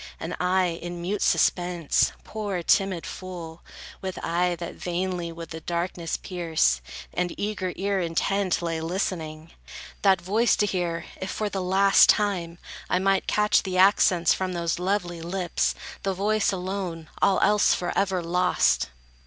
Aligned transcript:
And 0.19 0.35
I, 0.39 0.79
in 0.81 0.99
mute 0.99 1.21
suspense, 1.21 2.11
poor 2.23 2.63
timid 2.63 3.05
fool, 3.05 3.61
With 4.01 4.17
eye 4.25 4.55
that 4.55 4.73
vainly 4.73 5.31
would 5.31 5.49
the 5.51 5.59
darkness 5.61 6.17
pierce, 6.17 6.81
And 7.13 7.39
eager 7.39 7.71
ear 7.75 7.99
intent, 7.99 8.63
lay, 8.63 8.81
listening, 8.81 9.51
That 10.01 10.19
voice 10.19 10.55
to 10.55 10.65
hear, 10.65 11.05
if, 11.21 11.29
for 11.29 11.49
the 11.49 11.61
last 11.61 12.09
time, 12.09 12.57
I 12.89 12.97
Might 12.97 13.27
catch 13.27 13.61
the 13.61 13.77
accents 13.77 14.33
from 14.33 14.53
those 14.53 14.79
lovely 14.79 15.21
lips; 15.21 15.75
The 16.01 16.15
voice 16.15 16.51
alone; 16.51 17.07
all 17.21 17.39
else 17.41 17.75
forever 17.75 18.23
lost! 18.23 18.89